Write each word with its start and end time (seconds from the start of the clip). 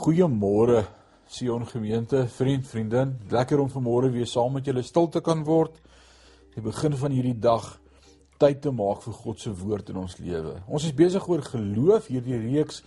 Goeiemôre 0.00 0.86
Sion 1.28 1.66
gemeente, 1.66 2.26
vriend, 2.28 2.66
vriendin. 2.66 3.10
Lekker 3.28 3.60
om 3.60 3.68
vanmôre 3.68 4.08
weer 4.08 4.26
saam 4.26 4.54
met 4.56 4.64
julle 4.64 4.80
stil 4.82 5.10
te 5.12 5.20
kan 5.20 5.42
word. 5.44 5.74
Die 6.54 6.62
begin 6.64 6.94
van 6.96 7.12
hierdie 7.12 7.34
dag 7.36 7.66
tyd 8.40 8.62
te 8.64 8.70
maak 8.72 9.02
vir 9.04 9.18
God 9.18 9.42
se 9.42 9.50
woord 9.52 9.90
in 9.92 9.98
ons 10.00 10.14
lewe. 10.16 10.54
Ons 10.72 10.86
is 10.88 10.94
besig 10.96 11.26
oor 11.28 11.44
geloof 11.44 12.08
hierdie 12.08 12.38
reeks 12.40 12.80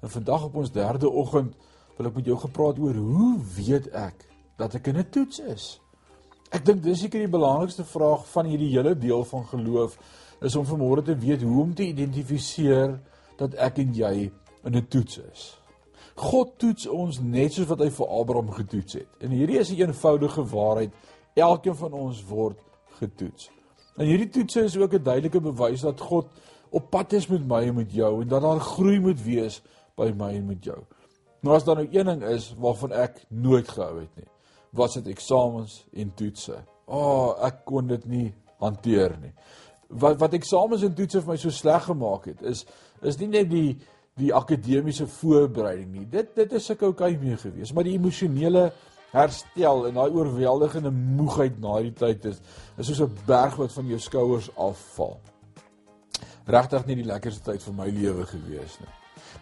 en 0.00 0.12
vandag 0.14 0.46
op 0.46 0.56
ons 0.62 0.72
derde 0.72 1.10
oggend 1.10 1.52
wil 1.98 2.08
ek 2.08 2.16
met 2.16 2.30
jou 2.30 2.38
gepraat 2.46 2.80
oor 2.80 2.96
hoe 2.96 3.34
weet 3.58 3.90
ek 3.92 4.24
dat 4.56 4.78
ek 4.78 4.88
in 4.88 5.00
'n 5.02 5.10
toets 5.10 5.42
is? 5.44 5.66
Ek 6.50 6.64
dink 6.64 6.80
dis 6.82 7.00
seker 7.00 7.20
die 7.20 7.36
belangrikste 7.36 7.84
vraag 7.84 8.24
van 8.32 8.48
hierdie 8.48 8.72
hele 8.72 8.94
deel 8.96 9.24
van 9.24 9.44
geloof 9.52 9.98
is 10.40 10.56
om 10.56 10.64
vanmôre 10.64 11.04
te 11.04 11.18
weet 11.18 11.42
hoe 11.42 11.60
om 11.60 11.74
te 11.74 11.84
identifiseer 11.84 12.96
dat 13.36 13.54
ek 13.54 13.78
en 13.84 13.94
jy 13.94 14.32
in 14.64 14.76
'n 14.76 14.88
toets 14.88 15.18
is. 15.18 15.63
God 16.14 16.58
toets 16.58 16.86
ons 16.86 17.18
net 17.20 17.52
soos 17.52 17.68
wat 17.68 17.80
hy 17.82 17.90
vir 17.90 18.12
Abraham 18.20 18.50
getoets 18.54 19.00
het. 19.00 19.08
En 19.20 19.30
hierdie 19.34 19.58
is 19.58 19.70
'n 19.70 19.80
eenvoudige 19.80 20.44
waarheid. 20.44 20.92
Elkeen 21.34 21.74
van 21.74 21.92
ons 21.92 22.24
word 22.24 22.58
getoets. 23.00 23.50
En 23.96 24.06
hierdie 24.06 24.28
toetse 24.28 24.62
is 24.62 24.76
ook 24.76 24.94
'n 24.94 25.02
duidelike 25.02 25.40
bewys 25.40 25.80
dat 25.80 26.00
God 26.00 26.26
op 26.70 26.90
pad 26.90 27.12
is 27.12 27.26
met 27.26 27.46
my 27.46 27.62
en 27.68 27.74
met 27.74 27.92
jou 27.92 28.22
en 28.22 28.28
dat 28.28 28.42
daar 28.42 28.60
groei 28.60 29.00
moet 29.00 29.22
wees 29.22 29.62
by 29.96 30.12
my 30.16 30.34
en 30.34 30.46
met 30.46 30.64
jou. 30.64 30.78
Nou 31.40 31.54
as 31.54 31.64
daar 31.64 31.76
nou 31.76 31.88
een 31.90 32.06
ding 32.06 32.22
is 32.22 32.54
waarvan 32.58 32.92
ek 32.92 33.24
nooit 33.28 33.68
gehou 33.68 34.00
het 34.00 34.16
nie, 34.16 34.28
was 34.70 34.94
dit 34.94 35.06
eksamens 35.06 35.84
en 35.92 36.14
toetse. 36.14 36.56
O, 36.86 36.98
oh, 36.98 37.44
ek 37.44 37.64
kon 37.64 37.86
dit 37.86 38.06
nie 38.06 38.34
hanteer 38.58 39.18
nie. 39.20 39.32
Wat 39.88 40.18
wat 40.18 40.32
eksamens 40.32 40.82
en 40.82 40.94
toetse 40.94 41.20
vir 41.20 41.34
my 41.34 41.36
so 41.36 41.50
sleg 41.50 41.84
gemaak 41.84 42.24
het, 42.24 42.42
is 42.42 42.64
is 43.02 43.18
nie 43.20 43.28
net 43.28 43.50
die 43.50 43.76
die 44.18 44.34
akademiese 44.34 45.06
voorbereiding 45.10 45.90
nie. 45.92 46.06
Dit 46.10 46.34
dit 46.36 46.52
is 46.52 46.70
ek 46.70 46.82
okay 46.86 47.16
mee 47.20 47.36
gewees, 47.36 47.72
maar 47.74 47.86
die 47.86 47.96
emosionele 47.98 48.68
herstel 49.14 49.86
en 49.88 49.94
daai 49.98 50.10
oorweldigende 50.14 50.90
moegheid 50.90 51.60
na 51.62 51.78
die 51.82 51.94
tyd 51.94 52.26
is 52.30 52.40
is 52.78 52.86
soos 52.86 53.00
'n 53.00 53.16
berg 53.26 53.56
wat 53.56 53.72
van 53.72 53.86
jou 53.86 53.98
skouers 53.98 54.50
afval. 54.56 55.18
Regtig 56.46 56.86
nie 56.86 56.96
die 56.96 57.10
lekkerste 57.10 57.42
tyd 57.52 57.62
vir 57.62 57.74
my 57.74 57.88
lewe 57.88 58.26
gewees 58.26 58.78
nie. 58.80 58.92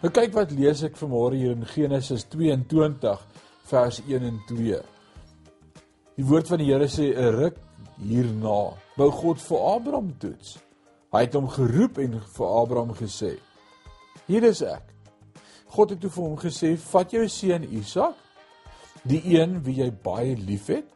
Nou 0.01 0.11
kyk 0.11 0.33
wat 0.33 0.51
lees 0.51 0.83
ek 0.83 0.97
vanmôre 0.97 1.35
hier 1.35 1.51
in 1.51 1.65
Genesis 1.65 2.23
22 2.23 3.19
vers 3.65 4.01
1 4.07 4.23
en 4.23 4.39
2. 4.47 4.81
Die 6.15 6.25
woord 6.25 6.47
van 6.47 6.57
die 6.57 6.71
Here 6.71 6.87
sê 6.87 7.13
'n 7.13 7.35
ruk 7.35 7.57
hierna 7.97 8.73
wou 8.97 9.11
God 9.11 9.41
vir 9.41 9.59
Abraham 9.75 10.13
toets. 10.19 10.57
Hy 11.11 11.21
het 11.21 11.33
hom 11.33 11.47
geroep 11.47 11.97
en 11.97 12.21
vir 12.21 12.47
Abraham 12.47 12.93
gesê: 12.93 13.37
Hier 14.27 14.43
is 14.47 14.61
ek. 14.63 14.91
God 15.73 15.91
het 15.91 15.99
toe 16.03 16.11
vir 16.13 16.23
hom 16.23 16.37
gesê: 16.39 16.75
"Vat 16.77 17.11
jou 17.11 17.27
seun 17.27 17.63
Isak, 17.63 18.15
die 19.03 19.21
een 19.35 19.59
wie 19.63 19.81
jy 19.81 19.89
baie 19.91 20.35
liefhet, 20.35 20.87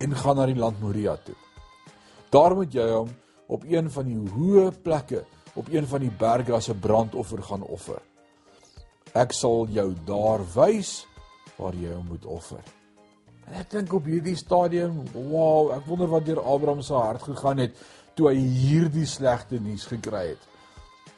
en 0.00 0.14
gaan 0.14 0.36
na 0.36 0.46
die 0.46 0.58
land 0.58 0.80
Moria 0.80 1.16
toe. 1.16 1.36
Daar 2.30 2.54
moet 2.54 2.74
jy 2.74 2.88
hom 2.90 3.10
op 3.46 3.64
een 3.64 3.90
van 3.90 4.06
die 4.06 4.18
hoë 4.18 4.72
plekke 4.82 5.24
op 5.54 5.68
een 5.70 5.86
van 5.86 6.00
die 6.00 6.10
berge 6.10 6.52
as 6.52 6.68
'n 6.68 6.80
brandoffer 6.80 7.42
gaan 7.42 7.62
offer. 7.62 8.02
Ek 9.14 9.32
sal 9.32 9.68
jou 9.68 9.94
daar 10.06 10.40
wys 10.54 11.06
waar 11.56 11.74
jy 11.74 11.92
hom 11.92 12.06
moet 12.06 12.24
offer." 12.24 12.64
En 13.46 13.60
ek 13.60 13.70
dink 13.70 13.92
op 13.92 14.04
hierdie 14.04 14.36
stadium, 14.36 15.04
wow, 15.12 15.70
ek 15.72 15.86
wonder 15.86 16.08
wat 16.08 16.24
deur 16.24 16.40
Abraham 16.40 16.82
se 16.82 16.94
hart 16.94 17.22
gegaan 17.22 17.58
het 17.58 17.76
toe 18.14 18.28
hy 18.28 18.38
hierdie 18.38 19.06
slegte 19.06 19.60
nuus 19.60 19.86
gekry 19.86 20.28
het. 20.28 20.53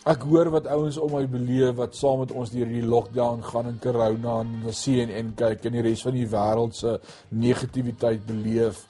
Ek 0.06 0.22
hoor 0.22 0.52
wat 0.54 0.68
ouens 0.70 1.00
om 1.02 1.16
my 1.16 1.24
beleef 1.26 1.72
wat 1.80 1.96
saam 1.98 2.20
met 2.22 2.30
ons 2.30 2.52
deur 2.52 2.68
hierdie 2.70 2.86
lockdown 2.86 3.40
gaan 3.42 3.72
in 3.72 3.78
corona 3.82 4.36
en 4.44 4.52
CNN 4.70 5.32
kyk 5.34 5.64
en 5.66 5.74
die 5.74 5.82
res 5.82 6.04
van 6.06 6.14
die 6.14 6.28
wêreld 6.30 6.76
se 6.78 6.92
negativiteit 7.34 8.22
beleef. 8.28 8.84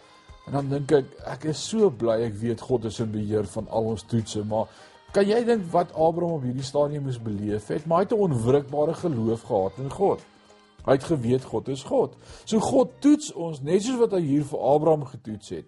En 0.45 0.59
dan 0.59 0.69
dink 0.75 0.93
ek 0.99 1.15
ek 1.33 1.47
is 1.55 1.63
so 1.71 1.89
bly 2.03 2.19
ek 2.27 2.37
weet 2.43 2.61
God 2.61 2.85
is 2.91 3.01
in 3.01 3.09
beheer 3.15 3.49
van 3.55 3.71
al 3.73 3.89
ons 3.95 4.05
toetse, 4.11 4.45
maar 4.45 4.69
kan 5.17 5.25
jy 5.25 5.41
dink 5.49 5.65
wat 5.73 5.95
Abraham 5.95 6.37
op 6.37 6.45
hierdie 6.45 6.69
stadium 6.69 7.09
moes 7.09 7.17
beleef 7.17 7.73
het? 7.73 7.89
Maar 7.89 8.03
hy 8.03 8.09
het 8.11 8.13
'n 8.13 8.27
onwrikbare 8.27 8.95
geloof 9.01 9.49
gehad 9.49 9.79
in 9.79 9.91
God. 9.91 10.21
Hy 10.85 10.93
het 10.93 11.05
geweet 11.05 11.45
God 11.45 11.69
is 11.69 11.83
God. 11.83 12.13
So 12.45 12.61
God 12.61 12.93
toets 13.01 13.33
ons 13.33 13.63
net 13.63 13.83
soos 13.83 13.99
wat 14.05 14.13
hy 14.13 14.21
hier 14.21 14.45
vir 14.45 14.61
Abraham 14.61 15.05
getoets 15.05 15.49
het. 15.49 15.67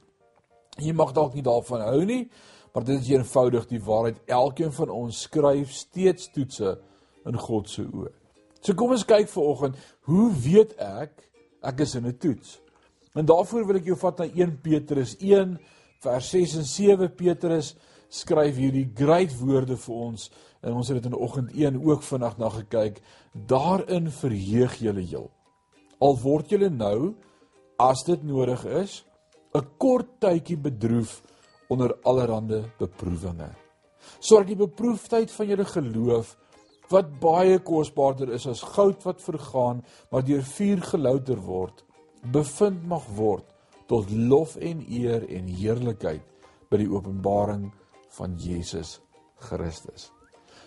Jy 0.76 0.92
mag 0.92 1.12
dalk 1.12 1.34
nie 1.34 1.42
daarvan 1.42 1.80
hou 1.80 2.04
nie, 2.04 2.28
Maar 2.72 2.84
dit 2.84 3.00
is 3.00 3.08
eenvoudig 3.08 3.66
die 3.66 3.82
waarheid. 3.82 4.20
Elkeen 4.26 4.72
van 4.72 4.90
ons 4.90 5.20
skryf 5.26 5.72
steeds 5.72 6.30
toetse 6.30 6.78
in 7.26 7.38
God 7.38 7.68
se 7.68 7.82
oë. 7.82 8.12
So 8.60 8.74
kom 8.74 8.90
ons 8.90 9.06
kyk 9.06 9.28
vanoggend, 9.30 9.76
hoe 10.10 10.28
weet 10.34 10.74
ek 10.82 11.22
ek 11.62 11.80
is 11.80 11.94
in 11.94 12.06
'n 12.06 12.18
toets? 12.18 12.60
En 13.14 13.26
daarvoor 13.26 13.66
wil 13.66 13.76
ek 13.76 13.84
jou 13.84 13.96
vat 13.96 14.18
na 14.18 14.24
1 14.24 14.60
Petrus 14.62 15.16
1 15.18 15.58
vers 16.02 16.30
6 16.30 16.56
en 16.56 16.64
7. 16.64 17.08
Petrus 17.08 17.74
skryf 18.08 18.56
hierdie 18.56 18.88
groot 18.94 19.32
woorde 19.40 19.76
vir 19.76 19.94
ons 19.94 20.30
en 20.62 20.72
ons 20.72 20.88
het 20.88 21.02
dit 21.02 21.06
in 21.10 21.18
oggend 21.18 21.52
1 21.54 21.82
ook 21.84 22.02
vanaand 22.02 22.38
na 22.38 22.48
gekyk. 22.48 23.00
Daarin 23.32 24.10
verheug 24.10 24.78
julle 24.78 25.00
heel. 25.00 25.30
Al 26.00 26.18
word 26.22 26.50
julle 26.50 26.70
nou 26.70 27.14
as 27.78 28.04
dit 28.04 28.22
nodig 28.22 28.64
is 28.64 29.04
'n 29.54 29.66
kort 29.78 30.20
tydjie 30.20 30.56
bedroef 30.56 31.22
onder 31.68 31.94
allerlei 32.02 32.64
beproewinge. 32.78 33.50
Sodat 34.18 34.46
die 34.46 34.56
beproefdheid 34.56 35.30
van 35.30 35.50
julle 35.50 35.64
geloof 35.68 36.36
wat 36.88 37.10
baie 37.20 37.58
kosbaarder 37.60 38.32
is 38.32 38.46
as 38.48 38.64
goud 38.74 39.02
wat 39.04 39.20
vergaan, 39.22 39.82
maar 40.10 40.24
deur 40.24 40.42
vuur 40.42 40.82
gelouter 40.92 41.40
word, 41.44 41.84
bevind 42.32 42.86
mag 42.88 43.04
word 43.16 43.44
tot 43.88 44.10
lof 44.10 44.56
en 44.56 44.80
eer 44.88 45.24
en 45.28 45.48
heerlikheid 45.48 46.24
by 46.68 46.80
die 46.80 46.90
openbaring 46.92 47.68
van 48.16 48.36
Jesus 48.40 48.98
Christus. 49.48 50.10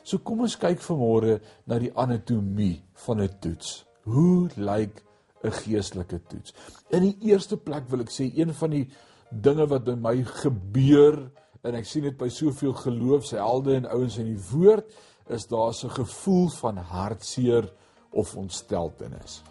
So 0.04 0.22
kom 0.26 0.42
ons 0.46 0.58
kyk 0.58 0.82
vanmôre 0.82 1.38
na 1.70 1.78
die 1.82 1.92
anatomie 1.94 2.82
van 3.06 3.22
'n 3.22 3.30
toets. 3.42 3.86
Hoe 4.06 4.50
lyk 4.56 5.04
'n 5.44 5.52
geestelike 5.52 6.22
toets? 6.28 6.54
In 6.90 7.02
die 7.02 7.18
eerste 7.30 7.58
plek 7.58 7.90
wil 7.90 8.02
ek 8.02 8.10
sê 8.10 8.32
een 8.34 8.54
van 8.54 8.70
die 8.70 8.90
dinge 9.32 9.68
wat 9.68 9.86
by 9.86 9.96
my 9.96 10.16
gebeur 10.24 11.32
en 11.64 11.78
ek 11.78 11.86
sien 11.86 12.04
dit 12.04 12.18
by 12.18 12.30
soveel 12.30 12.74
geloofshelde 12.74 13.76
en 13.76 13.90
ouens 13.94 14.18
in 14.18 14.32
die 14.34 14.44
woord 14.52 14.92
is 15.32 15.48
daar 15.48 15.72
'n 15.72 15.90
gevoel 15.90 16.50
van 16.50 16.78
hartseer 16.78 17.72
of 18.12 18.36
ontsteltenis. 18.36 19.42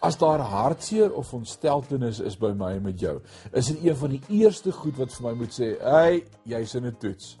As 0.00 0.18
daar 0.18 0.38
hartseer 0.38 1.12
of 1.14 1.34
ontsteltenis 1.34 2.20
is 2.20 2.36
by 2.38 2.52
my 2.54 2.72
en 2.76 2.82
met 2.82 3.00
jou, 3.00 3.20
is 3.52 3.66
dit 3.66 3.84
een 3.84 3.96
van 3.96 4.10
die 4.10 4.22
eerste 4.28 4.72
goed 4.72 4.96
wat 4.96 5.12
vir 5.12 5.26
my 5.26 5.34
moet 5.38 5.60
sê, 5.60 5.78
"Hey, 5.80 6.24
jy's 6.44 6.74
in 6.74 6.86
'n 6.86 6.96
toets." 6.98 7.38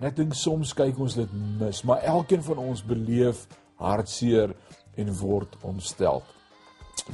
En 0.00 0.06
ek 0.06 0.16
dink 0.16 0.34
soms 0.34 0.74
kyk 0.74 0.98
ons 0.98 1.14
dit 1.14 1.28
mis, 1.58 1.82
maar 1.82 1.98
elkeen 1.98 2.42
van 2.42 2.58
ons 2.58 2.84
beleef 2.84 3.46
hartseer 3.74 4.54
en 4.94 5.18
word 5.18 5.56
ontstel. 5.62 6.22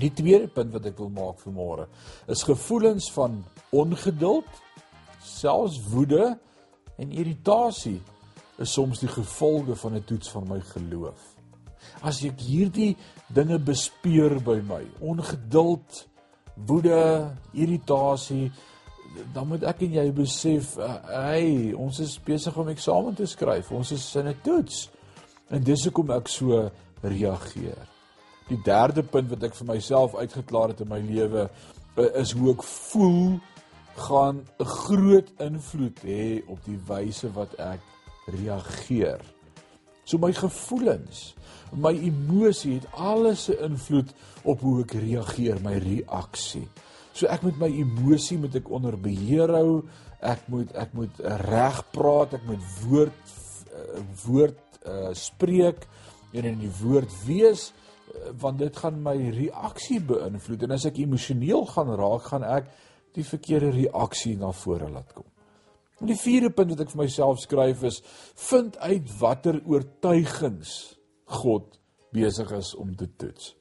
Die 0.01 0.13
tweede 0.13 0.49
punt 0.49 0.73
wat 0.73 0.87
ek 0.89 0.97
wil 0.99 1.11
maak 1.13 1.41
vir 1.43 1.53
môre 1.53 1.89
is 2.33 2.45
gevoelens 2.49 3.11
van 3.13 3.43
ongeduld, 3.77 4.49
selfs 5.21 5.81
woede 5.93 6.33
en 6.97 7.13
irritasie 7.13 8.01
is 8.63 8.73
soms 8.73 9.03
die 9.03 9.11
gevolge 9.11 9.77
van 9.77 9.97
'n 9.97 10.05
toets 10.05 10.31
van 10.31 10.49
my 10.49 10.61
geloof. 10.61 11.21
As 12.03 12.23
ek 12.25 12.41
hierdie 12.41 12.97
dinge 13.29 13.59
bespeur 13.59 14.41
by 14.41 14.61
my, 14.63 14.83
ongeduld, 15.01 16.09
woede, 16.55 17.31
irritasie, 17.53 18.53
dan 19.35 19.49
moet 19.49 19.63
ek 19.63 19.83
en 19.83 19.93
jy 19.93 20.13
besef, 20.13 20.77
hey, 21.09 21.73
ons 21.77 22.01
is 22.01 22.19
besig 22.25 22.57
om 22.57 22.69
eksamen 22.69 23.15
te 23.15 23.27
skryf. 23.27 23.73
Ons 23.73 23.93
is 23.93 24.17
in 24.17 24.29
'n 24.29 24.41
toets. 24.43 24.91
En 25.51 25.63
dis 25.63 25.85
hoekom 25.85 26.11
ek 26.11 26.29
so 26.29 26.71
reageer. 27.03 27.92
Die 28.53 28.61
derde 28.61 29.01
punt 29.03 29.31
wat 29.33 29.47
ek 29.49 29.55
vir 29.57 29.71
myself 29.71 30.17
uitgeklaar 30.19 30.75
het 30.75 30.83
in 30.85 30.91
my 30.91 31.01
lewe 31.01 31.47
eh, 31.49 32.09
is 32.21 32.35
hoe 32.37 32.51
ek 32.53 32.65
voel 32.69 33.39
gaan 33.97 34.43
'n 34.61 34.65
groot 34.65 35.29
invloed 35.41 36.03
hê 36.05 36.43
op 36.49 36.61
die 36.65 36.79
wyse 36.89 37.31
wat 37.33 37.55
ek 37.57 37.81
reageer. 38.27 39.21
So 40.05 40.19
my 40.19 40.33
gevoelens, 40.33 41.35
my 41.73 41.93
emosie 41.97 42.75
het 42.75 42.89
alles 42.93 43.49
'n 43.49 43.73
invloed 43.73 44.13
op 44.45 44.61
hoe 44.61 44.83
ek 44.83 44.93
reageer, 44.93 45.61
my 45.63 45.77
reaksie. 45.79 46.69
So 47.13 47.27
ek 47.27 47.43
moet 47.43 47.59
my 47.59 47.69
emosie 47.69 48.39
moet 48.39 48.55
ek 48.55 48.71
onder 48.71 48.99
beheer 49.01 49.49
hou. 49.49 49.85
Ek 50.21 50.49
moet 50.49 50.73
ek 50.77 50.93
moet 50.93 51.17
reg 51.49 51.91
praat, 51.91 52.35
ek 52.35 52.45
moet 52.47 52.65
woord 52.85 53.23
eh, 53.73 54.01
woord 54.25 54.61
uh, 54.87 55.09
spreek 55.13 55.89
en 56.33 56.45
in 56.45 56.59
die 56.59 56.73
woord 56.83 57.11
wees 57.27 57.73
want 58.41 58.59
dit 58.59 58.77
gaan 58.77 59.03
my 59.03 59.17
reaksie 59.35 60.01
beïnvloed 60.01 60.67
en 60.67 60.75
as 60.77 60.87
ek 60.89 61.01
emosioneel 61.03 61.67
gaan 61.73 61.93
raak, 61.99 62.27
gaan 62.31 62.47
ek 62.47 62.73
die 63.17 63.25
verkeerde 63.27 63.73
reaksie 63.75 64.35
na 64.41 64.53
vore 64.57 64.89
laat 64.91 65.13
kom. 65.13 65.29
En 66.01 66.11
die 66.11 66.19
vierde 66.19 66.51
punt 66.51 66.73
wat 66.73 66.83
ek 66.83 66.93
vir 66.95 67.05
myself 67.05 67.43
skryf 67.45 67.85
is: 67.87 68.01
vind 68.49 68.79
uit 68.83 69.11
watter 69.21 69.61
oortuigings 69.65 70.97
God 71.39 71.79
besig 72.13 72.51
is 72.57 72.75
om 72.75 72.95
te 72.97 73.09
toets. 73.17 73.55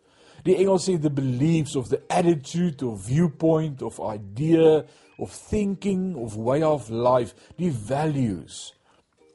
Die 0.43 0.55
Engels 0.57 0.87
sê 0.89 0.97
the 0.97 1.11
beliefs 1.13 1.75
of 1.77 1.91
the 1.91 2.01
attitude 2.09 2.81
of 2.85 3.05
viewpoint 3.05 3.83
of 3.85 3.99
idea 4.01 4.83
of 5.21 5.31
thinking 5.31 6.15
of 6.17 6.35
way 6.35 6.63
of 6.63 6.89
life, 6.89 7.35
die 7.57 7.69
values. 7.69 8.73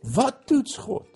Wat 0.03 0.47
toets 0.51 0.77
God? 0.83 1.07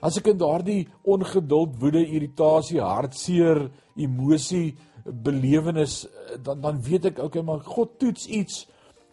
As 0.00 0.16
ek 0.16 0.30
in 0.32 0.38
daardie 0.40 0.86
ongeduld, 1.04 1.76
woede, 1.80 2.00
irritasie, 2.06 2.80
hartseer, 2.80 3.66
emosie, 4.00 4.76
belewenis 5.04 6.06
dan 6.44 6.60
dan 6.60 6.80
weet 6.82 7.10
ek 7.10 7.22
okay 7.24 7.42
maar 7.42 7.60
God 7.64 7.98
toets 7.98 8.26
iets. 8.26 8.66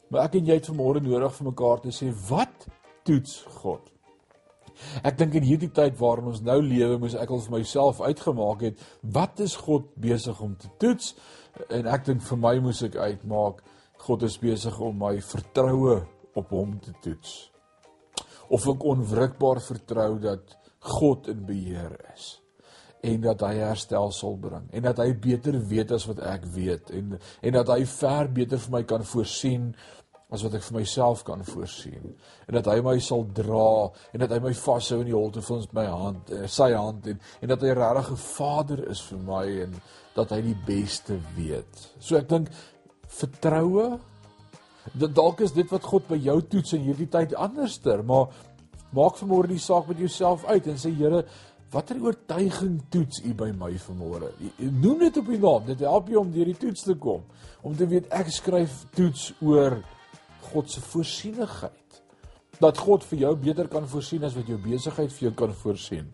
Maar 0.10 0.28
ek 0.28 0.40
en 0.40 0.48
jy 0.48 0.58
het 0.60 0.70
vanmôre 0.72 1.04
nodig 1.04 1.36
vir 1.36 1.50
mekaar 1.50 1.84
te 1.84 1.92
sê 1.96 2.10
wat 2.30 2.68
toets 3.08 3.42
God? 3.60 3.84
Ek 5.04 5.18
dink 5.18 5.34
in 5.36 5.48
hierdie 5.48 5.72
tyd 5.74 5.98
waarin 6.00 6.30
ons 6.32 6.44
nou 6.46 6.60
lewe, 6.62 7.00
moes 7.02 7.16
ek 7.18 7.32
al 7.34 7.42
vir 7.48 7.56
myself 7.58 8.02
uitgemaak 8.02 8.62
het, 8.68 8.84
wat 9.02 9.42
is 9.44 9.58
God 9.58 9.90
besig 10.00 10.40
om 10.44 10.54
te 10.56 10.70
toets? 10.80 11.16
En 11.74 11.90
ek 11.90 12.06
dink 12.06 12.22
vir 12.28 12.40
my 12.44 12.54
moes 12.62 12.84
ek 12.86 12.96
uitmaak, 12.96 13.64
God 14.06 14.28
is 14.28 14.38
besig 14.38 14.78
om 14.80 15.00
my 15.02 15.16
vertroue 15.26 15.98
op 16.38 16.54
hom 16.54 16.78
te 16.84 16.94
toets. 17.02 17.50
Of 18.54 18.68
ek 18.70 18.86
onwrikbaar 18.86 19.60
vertrou 19.66 20.12
dat 20.22 20.54
God 20.88 21.28
in 21.34 21.46
beheer 21.48 21.96
is 22.16 22.38
en 23.08 23.22
dat 23.22 23.44
hy 23.46 23.54
herstel 23.60 24.12
sal 24.16 24.40
bring 24.42 24.66
en 24.74 24.88
dat 24.88 25.04
hy 25.04 25.12
beter 25.22 25.60
weet 25.70 25.94
as 25.96 26.08
wat 26.10 26.24
ek 26.26 26.48
weet 26.56 26.92
en 26.96 27.18
en 27.20 27.60
dat 27.60 27.70
hy 27.76 27.84
ver 27.98 28.32
beter 28.40 28.62
vir 28.66 28.76
my 28.80 28.84
kan 28.90 29.06
voorsien 29.06 29.70
as 30.34 30.44
wat 30.44 30.58
ek 30.58 30.66
vir 30.66 30.80
myself 30.80 31.22
kan 31.28 31.44
voorsien 31.48 32.10
en 32.48 32.58
dat 32.58 32.68
hy 32.72 32.80
my 32.84 32.98
sal 33.04 33.24
dra 33.38 33.92
en 34.12 34.26
dat 34.26 34.34
hy 34.36 34.42
my 34.44 34.56
vashou 34.58 35.00
in 35.04 35.12
die 35.12 35.16
holte 35.16 35.44
van 35.46 35.64
my 35.78 35.86
hand 35.88 36.34
sy 36.52 36.74
hand 36.74 37.08
en 37.14 37.22
en 37.42 37.54
dat 37.54 37.64
hy 37.64 37.78
regtig 37.78 38.12
'n 38.12 38.24
vader 38.26 38.84
is 38.92 39.06
vir 39.12 39.24
my 39.30 39.46
en 39.68 39.80
dat 40.18 40.34
hy 40.34 40.42
die 40.42 40.58
beste 40.68 41.20
weet. 41.38 41.88
So 42.02 42.18
ek 42.18 42.30
dink 42.30 42.52
vertroue 43.20 43.98
dat 44.98 45.16
dalk 45.16 45.44
is 45.46 45.54
dit 45.56 45.68
wat 45.72 45.86
God 45.86 46.08
by 46.10 46.18
jou 46.24 46.38
toets 46.48 46.74
in 46.78 46.86
hierdie 46.88 47.10
tyd 47.12 47.36
anderster, 47.36 48.04
maar 48.08 48.32
maak 48.96 49.18
vanmôre 49.20 49.48
die 49.52 49.62
saak 49.62 49.88
met 49.88 50.00
jouself 50.00 50.46
uit 50.46 50.68
en 50.68 50.80
sê 50.80 50.92
Here, 50.96 51.24
watter 51.72 52.00
oortuiging 52.02 52.80
toets 52.90 53.22
U 53.26 53.34
by 53.38 53.52
my 53.52 53.74
vanmôre? 53.82 54.32
Noem 54.60 55.08
dit 55.08 55.18
op 55.18 55.32
die 55.34 55.40
naam. 55.42 55.66
Dit 55.68 55.84
help 55.86 56.12
jou 56.12 56.22
om 56.24 56.32
deur 56.32 56.52
die 56.52 56.60
toets 56.60 56.86
te 56.88 56.96
kom. 56.96 57.26
Om 57.62 57.76
te 57.76 57.88
weet 57.90 58.08
ek 58.16 58.32
skryf 58.32 58.86
toets 58.96 59.34
oor 59.42 59.82
God 60.52 60.72
se 60.72 60.82
voorsienigheid. 60.82 62.02
Dat 62.62 62.80
God 62.82 63.04
vir 63.12 63.26
jou 63.26 63.34
beter 63.42 63.68
kan 63.70 63.86
voorsien 63.90 64.24
as 64.26 64.38
wat 64.38 64.48
jou 64.50 64.58
besigheid 64.62 65.12
vir 65.14 65.28
jou 65.28 65.34
kan 65.38 65.54
voorsien. 65.54 66.08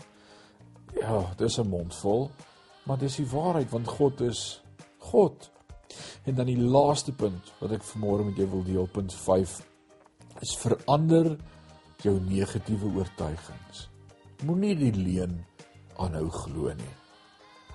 Ja, 0.97 1.33
dis 1.37 1.57
'n 1.59 1.69
mondvol, 1.69 2.29
maar 2.85 2.97
dis 2.97 3.15
die 3.15 3.29
waarheid 3.29 3.69
want 3.71 3.87
God 3.87 4.21
is 4.21 4.61
God. 4.97 5.49
En 6.25 6.35
dan 6.35 6.45
die 6.45 6.57
laaste 6.57 7.11
punt 7.11 7.53
wat 7.59 7.71
ek 7.71 7.83
vanmôre 7.83 8.25
met 8.25 8.37
jou 8.37 8.49
wil 8.49 8.63
deel, 8.63 8.87
punt 8.87 9.13
5, 9.13 9.61
is 10.41 10.55
verander 10.57 11.37
jou 12.01 12.17
negatiewe 12.19 12.89
oortuigings. 12.97 13.87
Moenie 14.43 14.75
die 14.75 14.93
leuen 14.95 15.37
aanhou 16.01 16.29
glo 16.33 16.73
nie. 16.75 16.93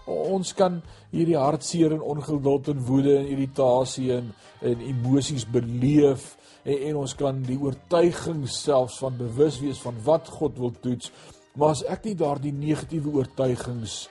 Ons 0.08 0.54
kan 0.56 0.80
hierdie 1.12 1.36
hartseer 1.36 1.92
en 1.92 2.04
ongeduld 2.04 2.70
en 2.72 2.84
woede 2.88 3.18
en 3.20 3.28
irritasie 3.28 4.12
en 4.16 4.32
en 4.64 4.80
emosies 4.82 5.44
beleef 5.46 6.32
en, 6.64 6.74
en 6.90 7.00
ons 7.04 7.14
kan 7.14 7.36
die 7.46 7.58
oortuiging 7.60 8.42
selfs 8.50 8.98
van 9.04 9.18
bewus 9.20 9.60
wees 9.62 9.82
van 9.84 9.98
wat 10.04 10.28
God 10.38 10.58
wil 10.58 10.74
toets. 10.82 11.12
Maar 11.54 11.76
as 11.76 11.84
ek 11.90 12.08
nie 12.08 12.16
daardie 12.18 12.54
negatiewe 12.54 13.20
oortuigings 13.20 14.08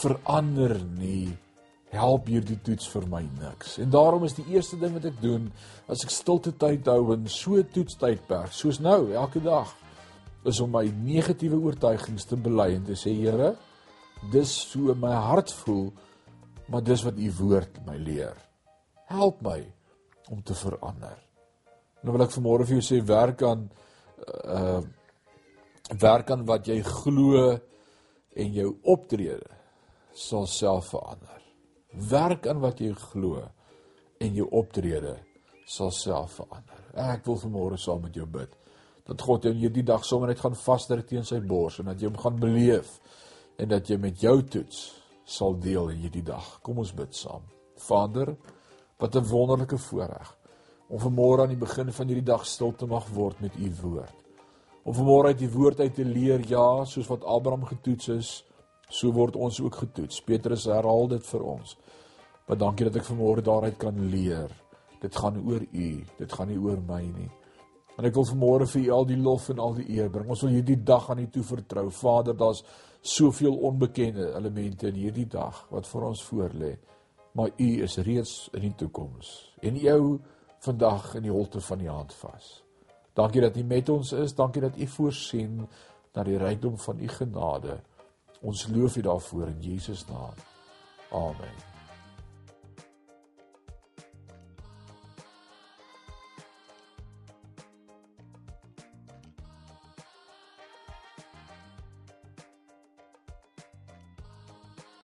verander 0.00 0.78
nie, 0.96 1.30
help 1.90 2.28
hierdie 2.30 2.58
toets 2.62 2.86
vir 2.92 3.06
my 3.10 3.22
niks. 3.40 3.78
En 3.82 3.90
daarom 3.90 4.24
is 4.28 4.36
die 4.38 4.46
eerste 4.54 4.78
ding 4.78 4.94
wat 4.94 5.08
ek 5.10 5.18
doen 5.22 5.48
as 5.90 6.04
ek 6.06 6.12
stilte 6.14 6.52
tyd 6.58 6.86
hou 6.90 7.14
in 7.16 7.26
so 7.30 7.58
toetstydperk, 7.74 8.54
soos 8.54 8.78
nou 8.82 9.10
elke 9.16 9.42
dag, 9.42 9.72
is 10.46 10.60
om 10.62 10.70
my 10.72 10.86
negatiewe 11.04 11.58
oortuigings 11.58 12.28
te 12.30 12.38
bely 12.40 12.70
en 12.76 12.86
te 12.86 12.96
sê 12.96 13.12
Here, 13.18 13.54
dis 14.32 14.52
so 14.70 14.94
my 14.94 15.12
hart 15.12 15.52
voel, 15.64 15.90
maar 16.70 16.84
dis 16.86 17.02
wat 17.04 17.18
u 17.18 17.32
woord 17.40 17.82
my 17.86 17.98
leer. 17.98 18.38
Help 19.10 19.42
my 19.42 19.58
om 20.30 20.42
te 20.46 20.54
verander. 20.54 21.18
Nou 22.04 22.14
wil 22.14 22.24
ek 22.24 22.32
vanmôre 22.32 22.68
vir 22.68 22.78
jou 22.78 22.86
sê 22.86 23.02
werk 23.04 23.44
aan 23.46 23.68
uh 24.46 24.80
werk 25.98 26.28
aan 26.30 26.44
wat 26.46 26.68
jy 26.70 26.76
glo 26.86 27.40
en 27.50 28.52
jou 28.54 28.68
optrede 28.92 29.48
sal 30.14 30.46
self 30.46 30.92
verander. 30.92 31.40
Werk 31.90 32.46
aan 32.46 32.60
wat 32.62 32.78
jy 32.80 32.92
glo 32.94 33.42
en 34.20 34.34
jou 34.34 34.46
optrede 34.54 35.16
sal 35.66 35.90
self 35.90 36.38
verander. 36.38 36.82
Ek 36.94 37.24
wil 37.26 37.38
vanmôre 37.40 37.78
saam 37.78 38.04
met 38.04 38.14
jou 38.14 38.26
bid 38.26 38.54
dat 39.10 39.22
God 39.26 39.46
jou 39.48 39.52
hierdie 39.56 39.82
dag 39.82 40.04
sommer 40.06 40.30
net 40.30 40.38
gaan 40.38 40.54
vasdruk 40.54 41.08
teen 41.08 41.24
sy 41.26 41.40
bors 41.42 41.80
en 41.80 41.88
dat 41.90 41.98
jy 41.98 42.06
hom 42.06 42.20
gaan 42.20 42.38
beleef 42.38 42.92
en 43.58 43.72
dat 43.72 43.90
jy 43.90 43.98
met 43.98 44.22
jou 44.22 44.36
toets 44.46 44.84
sal 45.26 45.56
deel 45.58 45.90
in 45.90 46.04
hierdie 46.04 46.26
dag. 46.26 46.46
Kom 46.62 46.78
ons 46.78 46.92
bid 46.94 47.14
saam. 47.14 47.42
Vader, 47.80 48.36
wat 48.98 49.16
'n 49.16 49.26
wonderlike 49.26 49.78
voorreg 49.78 50.36
om 50.88 50.98
vanmôre 50.98 51.42
aan 51.42 51.54
die 51.54 51.66
begin 51.66 51.92
van 51.92 52.06
hierdie 52.06 52.30
dag 52.32 52.46
stil 52.46 52.72
te 52.72 52.86
mag 52.86 53.08
word 53.08 53.40
met 53.40 53.54
u 53.58 53.70
woord. 53.82 54.14
Om 54.84 54.94
vanmôre 54.94 55.26
uit 55.26 55.38
die 55.38 55.50
woord 55.50 55.80
uit 55.80 55.94
te 55.94 56.04
leer, 56.04 56.40
ja, 56.48 56.84
soos 56.84 57.06
wat 57.06 57.24
Abraham 57.24 57.64
getoets 57.64 58.08
is, 58.08 58.44
so 58.90 59.12
word 59.14 59.36
ons 59.36 59.60
ook 59.62 59.80
getoets. 59.84 60.20
Petrus 60.26 60.66
herhaal 60.70 61.08
dit 61.14 61.26
vir 61.30 61.44
ons. 61.54 61.76
Maar 62.48 62.58
dankie 62.58 62.88
dat 62.88 62.98
ek 63.00 63.06
vanmôre 63.06 63.44
daaruit 63.46 63.78
kan 63.78 63.98
leer. 64.10 64.50
Dit 65.00 65.16
gaan 65.16 65.38
oor 65.46 65.62
u, 65.62 65.90
dit 66.18 66.32
gaan 66.36 66.50
nie 66.50 66.58
oor 66.60 66.80
my 66.86 67.02
nie. 67.06 67.30
En 67.96 68.08
ek 68.08 68.16
wil 68.16 68.26
vanmôre 68.28 68.66
vir 68.72 68.82
u 68.82 68.90
al 68.96 69.06
die 69.08 69.18
lof 69.20 69.48
en 69.52 69.60
al 69.62 69.76
die 69.78 69.88
eer 69.96 70.10
bring. 70.12 70.28
Ons 70.28 70.44
wil 70.44 70.56
hierdie 70.56 70.78
dag 70.84 71.10
aan 71.12 71.22
u 71.22 71.28
toevertrou. 71.32 71.86
Vader, 71.94 72.36
daar's 72.36 72.64
soveel 73.00 73.56
onbekende 73.70 74.32
elemente 74.36 74.88
in 74.90 74.98
hierdie 75.00 75.28
dag 75.30 75.62
wat 75.70 75.88
vir 75.88 76.08
ons 76.10 76.24
voorlê. 76.28 76.74
Maar 77.38 77.54
u 77.56 77.70
is 77.84 77.96
reeds 78.04 78.34
in 78.56 78.66
die 78.66 78.74
toekoms. 78.84 79.54
En 79.62 79.78
jou 79.78 80.18
vandag 80.60 81.14
in 81.14 81.28
die 81.28 81.32
holte 81.32 81.60
van 81.64 81.80
die 81.80 81.88
hand 81.88 82.12
vas. 82.20 82.58
Dankie 83.16 83.40
dat 83.40 83.56
U 83.56 83.64
met 83.64 83.88
ons 83.88 84.12
is. 84.12 84.34
Dankie 84.34 84.62
dat 84.62 84.76
U 84.76 84.86
voorsien 84.86 85.64
na 86.14 86.24
die 86.26 86.38
rykdom 86.38 86.78
van 86.78 87.00
U 87.00 87.08
genade. 87.08 87.80
Ons 88.40 88.66
loof 88.66 88.96
U 88.96 89.00
daarvoor 89.00 89.46
in 89.46 89.60
Jesus 89.60 90.04
naam. 90.06 90.34
Amen. 91.10 91.79